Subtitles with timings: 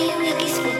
[0.00, 0.70] 開運エキスポ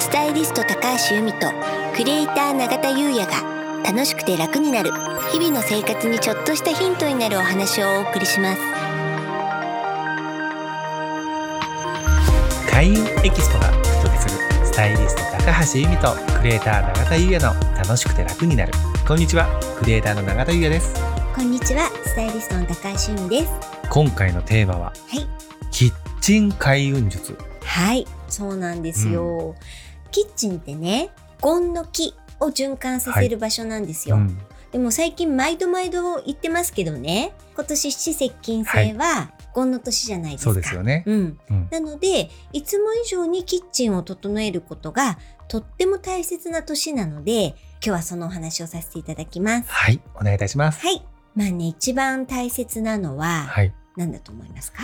[0.00, 1.52] スタイリスト高橋由美と
[1.94, 4.90] クリエイター永田優也が楽しくて楽になる
[5.30, 8.62] 日々の生活にちょっとしたヒントになるお話をお送りします。
[12.70, 18.72] 開運エキスポがお届けするスタイリスト高橋由美とクリエイター永田優也の楽しくて楽になる。
[19.06, 19.46] こんにちは
[19.78, 20.94] クリエイターの永田優也です。
[21.34, 23.52] こんにちはスタイリストの高橋由美です。
[23.90, 25.26] 今回のテーマははい。
[25.70, 25.92] キッ
[26.22, 27.36] チン開運術。
[27.62, 29.54] はいそうなんですよ、
[30.10, 34.38] キッチンってねゴンの木を循環させる場所なんですよ、うん
[34.74, 41.68] でも最近毎度毎度言ってますけどね今年七石金星はゴンの年じゃないですか、そうですよね、うん、うん。
[41.70, 45.16] なのでいつも以上にキッチンを整えることが
[45.46, 49.70] とっても大切な年なので今日はそのお話をさせていただきます。
[49.70, 50.00] はい。
[50.16, 50.80] お願いいたします。
[50.80, 51.06] はい。
[51.36, 53.72] まあね一番大切なのははい。
[53.96, 54.82] 何だと思いますか、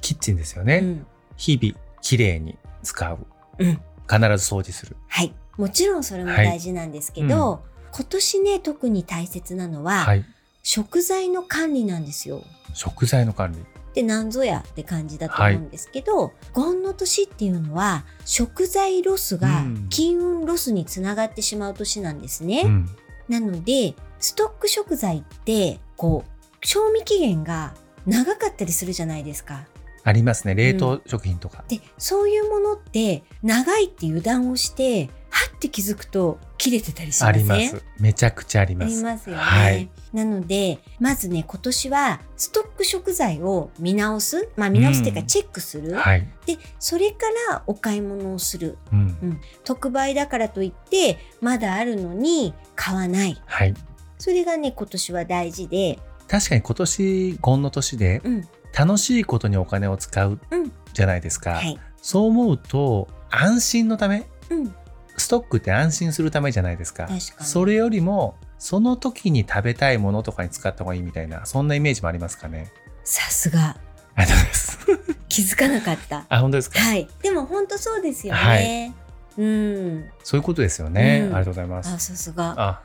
[0.00, 1.06] キッチンですよね、うん。
[1.36, 3.18] 日々きれいに使う。
[3.58, 3.80] うん。
[4.08, 4.96] 必ず掃除する。
[5.08, 5.34] はい。
[5.56, 10.24] もちろんそれも大事なんですけど、今年ね特に大切なのは、はい。
[10.62, 12.42] 食材の管理なんですよ。
[12.74, 13.58] 食材の管理。
[13.94, 19.86] でなんぞやって感じだと思うんですけど、ゴンの年っていうのは食材ロスがうん。
[19.88, 22.62] 金運ロスにつながってしまう年なんですね。
[22.64, 22.88] うん。
[23.28, 27.74] なのでストック食材ってこう賞味期限が
[28.06, 29.66] 長かったりするじゃないですか。
[30.08, 30.54] ありますね。
[30.54, 37.42] 冷凍食品とか、でそういうものって長いって油断をしてはって気づくと切れてたりしまあせん？
[37.42, 37.84] ります。
[38.00, 38.96] めちゃくちゃありあます。
[38.96, 39.42] りますよね。
[39.42, 39.90] はい。
[40.14, 44.48] なので、まずね、今年はストック食材を見直す？
[44.56, 45.26] まあ見直すっていうかうん。
[45.26, 45.94] チェックする？
[45.94, 48.78] はい、で、それからお買い物をする。
[48.90, 49.40] うん。
[49.64, 53.40] 特売だからといって、まだあるのに買わない。
[53.44, 53.74] はい。
[54.18, 58.48] それがね、今年は大事で、確かに今年ゴンの年でうん、
[58.78, 61.78] 楽しいことにお金を使ううんじゃないですか、はい。
[62.00, 64.74] そう思うと安心のためうん、
[65.16, 67.06] ストックって安心するためじゃないですか
[67.40, 72.72] それよりもその時に食べたいものとかに使った方がいいみたいなそんなイメージもありますかね
[73.04, 73.76] さすが。
[74.14, 74.78] ありがとうございます
[75.28, 76.24] 気づかなかった。
[76.28, 77.08] あ本当ですか、はい。
[77.22, 78.40] でも本当そうですよね。
[78.40, 78.94] はい
[79.38, 80.10] うん。
[80.24, 82.54] そういうことですよね、うんありがとうございますあ、さすが。
[82.56, 82.82] あ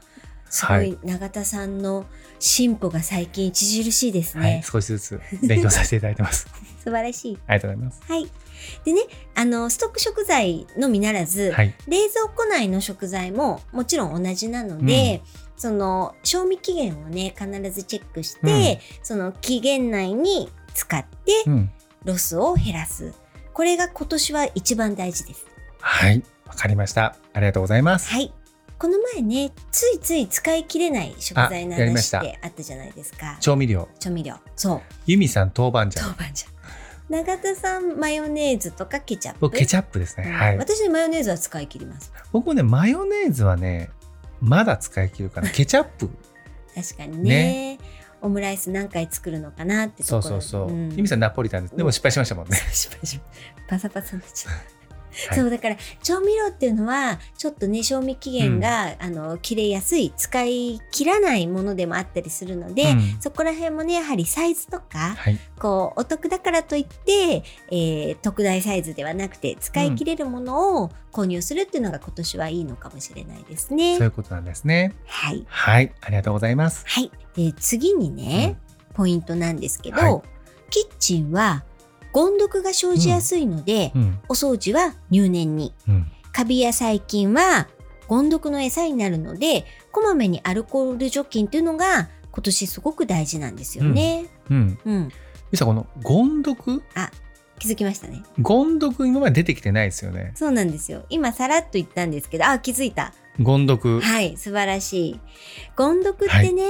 [0.53, 2.05] すごはいい永田さんの
[2.37, 4.43] 進歩が最近著しいですね。
[4.43, 6.47] はい少しずつ勉強させていただいてます
[6.83, 7.39] 素晴らしい。
[7.47, 8.29] ありがとうございますはい。
[8.85, 9.01] でね、
[9.35, 15.21] あの、ストック食材のみならず、はい冷蔵庫内の食材ももちろん同じなので、
[15.57, 21.71] その、賞味期限をね、必ずチェックして、その期限内に使ってうん
[22.03, 23.13] ロスを減らす。
[23.53, 25.45] これが今年は一番大事です。
[25.79, 28.31] はいわかりましたありがとうございますはい。
[28.77, 33.37] この前ね、ついつい使い切れない食材の話ってあったじゃないですか。
[33.39, 33.87] 調味料。
[33.99, 34.35] 調味料。
[34.55, 34.81] そう。
[35.05, 36.05] ユミさん豆板醤。
[36.07, 36.53] 豆板醤。
[37.09, 39.39] 永田さん、マヨネーズとかケチャップ？
[39.41, 40.33] 僕ケチャップですね、うん。
[40.33, 40.57] はい。
[40.57, 42.11] 私ねマヨネーズは使い切ります。
[42.31, 43.89] 僕もねマヨネーズはね
[44.41, 45.49] まだ使い切るかな。
[45.51, 46.09] ケチャップ。
[46.75, 47.79] 確かにね。
[48.21, 53.19] オムライス何回作るのかなってそうそうそう、んユミさんナポリタンでも失敗しましたもんね、失敗し
[53.67, 54.53] パサパサになっちゃう、
[55.29, 55.39] はい。
[55.39, 63.17] そうだから調味料っていうのはちょっとね賞味期限が、あの切れやすい使い切らないものでもあったりするので、うん。
[63.19, 65.39] そこら辺もねやはりサイズとかはい。
[65.59, 73.97] こうお得だからといって、えー特大サイズではなくて使い切れるものを購入するっていうのが今年はいいのかもしれないですね。
[73.97, 74.93] そういうことなんですね。
[75.05, 75.45] はい。
[75.47, 75.93] はい。
[76.01, 76.83] ありがとうございます。
[76.87, 77.11] はい。
[77.35, 78.57] で、次にね、
[78.93, 80.21] ポイントなんですけど、はい。
[80.69, 81.63] キッチンは、
[82.13, 85.73] ゴン毒が生じやすいので、うんお掃除は入念に。
[85.87, 87.69] うんカビや細菌は、
[88.07, 94.25] ゴン毒の餌になるので、こまめにアルコール除菌っていうのが、今年すごく大事なんですよね。
[94.49, 95.01] うんうん。
[95.03, 95.11] ユ
[95.51, 96.81] ミさんこのゴン毒
[97.59, 98.23] 気づきましたね。
[98.41, 101.05] ゴン毒今まで出てきてないですよねそうなんですよ。
[101.09, 103.13] 今、さらっと言ったんですけど、あ、気づいた。
[103.39, 105.19] ゴン毒はい、素晴らしい。
[105.77, 106.63] ゴン毒ってね、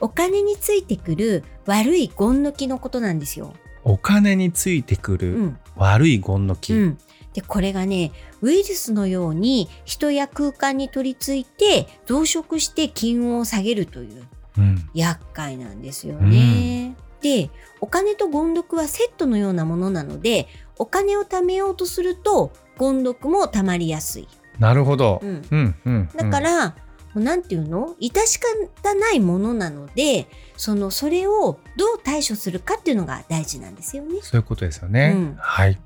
[0.00, 3.54] お金についてくる悪いゴンの木のことなんですよ。
[3.88, 5.58] お金についてくるうん。
[5.76, 6.98] 悪いゴンの木、うん、
[7.32, 8.10] でこれがね
[8.42, 14.24] ウイルスのように人や空間に取り付いて増殖して金運を下げるという
[14.58, 14.90] うん。
[14.92, 16.96] 厄介なんですよね。
[17.20, 20.48] でお金とゴン毒はセットのようなものなので
[20.78, 24.28] お金を貯めようとするとゴン毒も貯まりやすい。
[24.58, 26.08] なるほど、うんうんうん。
[26.16, 26.76] だから、
[27.18, 27.96] もうなんていうの？
[28.00, 34.20] 致し方ないものなのでそのそれをどう対処するかっていうのが大事なんですよね。
[34.22, 35.36] そういうことですよね、うん。
[35.36, 35.78] はい。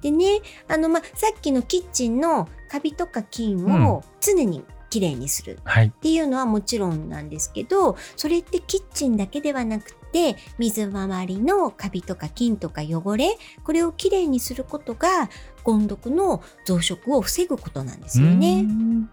[0.00, 5.88] でねあの、ま、さっきのキッチンのカビとか菌を常にきれいにするはい。
[5.88, 15.28] っていうのはもちろんなんですけどそれってキッチンだけではなくって水回りのカビとか菌とか汚れこれをきれいにすることが
[15.62, 18.64] ゴン毒の増殖を防ぐことなんですよね。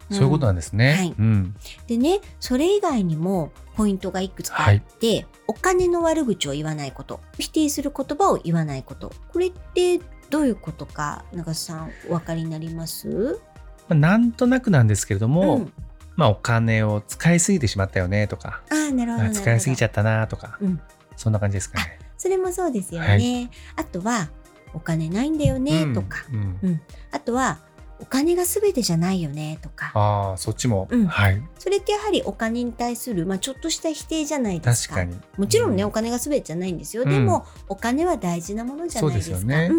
[0.09, 0.93] そういうことなんですね。
[0.93, 1.15] はい。
[1.17, 1.55] うん、
[1.87, 9.11] でねそれ以外にもポイントがいくつかあって、お金の悪口を言わないこと否定する言葉を言わないこと。
[9.33, 9.99] これって
[10.29, 13.39] どういうことか長瀬さんお分かりになります？
[13.89, 15.73] まあなんとなくなんですけれども、うん
[16.15, 19.41] まあお金を使いすぎてしまったよねとか、ああなるほどなるほど。
[19.41, 20.79] 使いすぎちゃったなとか、うん。
[21.15, 21.99] そんな感じですかね。
[22.17, 23.49] それもそうですよね、はい。
[23.75, 24.29] あとは
[24.73, 26.59] お金ないんだよねとか、うん。
[26.61, 26.81] うん。
[27.11, 27.59] あとは
[27.99, 29.91] お金が全てじゃないよねとか。
[29.93, 31.05] ああそっちも、うん。
[31.07, 31.41] はい。
[31.57, 34.95] それってやはりお金に対する、まあ、ちょっとした否定じゃないですか。
[34.95, 35.21] 確かに。
[35.37, 37.09] もちろんね、うお金が全てじゃないんですよ、うん。
[37.09, 39.37] でもお金は大事なものじゃないですか。
[39.37, 39.69] ですよね。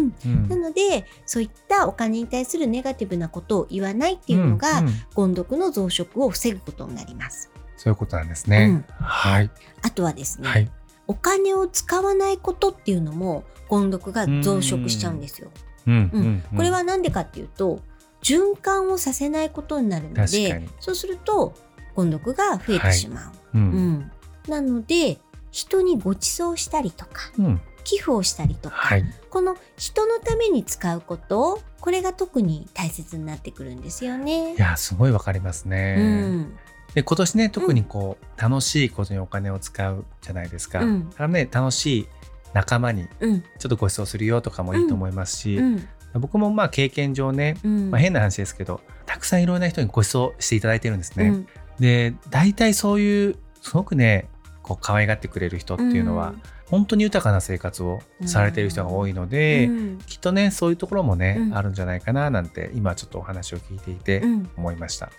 [0.49, 4.93] なのでそういったお金に対するネガティブなことを言わないっていうのが、うんうん。
[5.13, 7.51] ゴン毒の増殖を防ぐことになります。
[7.77, 8.65] そういうことなんですね。
[8.65, 8.85] うん。
[8.99, 9.51] はい。
[9.83, 10.71] あとはですね、はい。
[11.05, 15.49] お金を使わないことっていうのもゴン毒が増殖しちゃうんですよ。
[15.85, 16.11] うん。
[16.13, 16.43] うん。
[16.55, 17.79] これは何でかっていうと
[18.27, 20.69] 循環をさせないことになるのでに。
[20.79, 21.53] そうすると
[21.95, 23.93] ゴン毒が増えてしまう、ううん。
[23.93, 24.11] ん、
[24.49, 25.19] なので
[25.51, 27.61] 人にご馳走したりとかうん。
[27.85, 29.05] 寄付をしたりとか、はい。
[29.29, 34.55] この人のために使うことこれが特に大切になってくるんですよね。
[34.55, 35.95] いやすごいわかりますね。
[35.97, 36.57] うん。
[36.93, 40.81] で今年ね特にこう、楽しいことにお金を使うじゃないですか。
[40.81, 41.09] うん。
[41.09, 42.07] だからね楽しい
[42.53, 43.41] 仲間にうん。
[43.41, 45.87] ちょっとご馳走するよとかもいいと思いますし、うん
[46.19, 51.27] 僕もまあ経験上ね、うんまあ、変な話ですけどたくさんいろんな人にご馳走していただいてるんですね。
[51.29, 51.47] うん
[51.79, 54.29] で大体そういうすごくね
[54.63, 56.33] こう可愛がってくれる人っていうのは、
[56.65, 65.09] 本当に豊かな生活をされている人が多いので、うんきっとねそういうところもね、うんあるんじゃないかななんて今ちょっとお話を聞いていてうん思いました。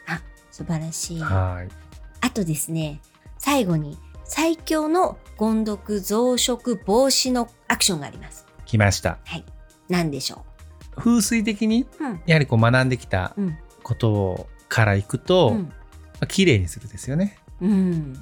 [0.51, 1.21] 素晴らしい。
[1.21, 1.69] はい
[2.21, 3.01] あとですね
[3.39, 8.47] 最後に最強のゴン毒増殖防止のアクションがあります。
[8.67, 9.19] 来ました。
[9.25, 9.45] はい。
[9.89, 10.45] 何でしょ
[10.99, 11.87] 風水的に
[12.27, 17.39] やはりこう学んできたうんことからいくと、うんまあ綺麗にするですよね。
[17.61, 18.17] うん。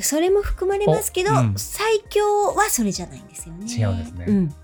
[0.00, 3.66] それも含まれますけど、おうん最強はそれじゃないんですよね。
[3.70, 4.54] 違うんですねうん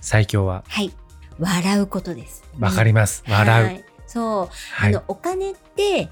[0.00, 0.92] 最強ははい。
[1.38, 2.42] 笑うことです。
[2.58, 3.22] わかります。
[3.28, 3.66] 笑う。
[3.66, 6.10] はいそう、はいあのお金って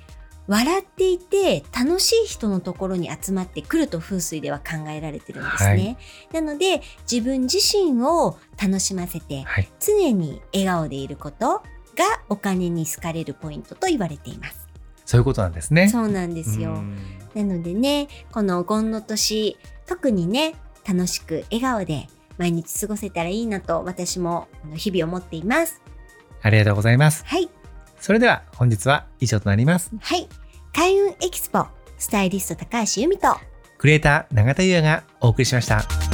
[0.50, 5.97] 笑っていて楽しい人のところに集まってくると風水では考えられてるんですね。
[6.32, 9.69] なので自分自身を楽しませてはい。
[9.79, 11.62] 常に笑顔でいることが
[12.29, 14.67] お金に好かれるポイントと言われています。
[15.06, 15.88] そういうことなんですね。
[15.88, 16.73] そうなんですよ。
[16.73, 16.99] うん
[17.32, 19.56] なのでね、このゴンの年、
[19.87, 20.55] 特にね、
[20.85, 22.08] 楽しく笑顔で
[22.38, 25.81] 毎日過ごせたらいいなと私も日々思っています。
[26.43, 27.25] ありがとうございます。
[27.25, 27.49] はい。
[28.00, 29.93] それでは本日は以上となります。
[30.00, 30.29] はい。
[30.81, 31.67] 開運エキスポ、
[31.99, 33.37] スタイリスト高橋由美と、
[33.77, 36.10] クリエイター永田優也がお送りしました。